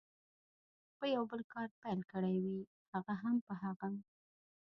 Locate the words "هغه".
2.93-3.13, 3.61-3.89